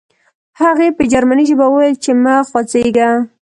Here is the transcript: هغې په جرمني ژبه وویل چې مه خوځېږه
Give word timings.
هغې 0.61 0.87
په 0.97 1.03
جرمني 1.11 1.43
ژبه 1.49 1.65
وویل 1.69 1.95
چې 2.03 2.11
مه 2.23 2.35
خوځېږه 2.49 3.09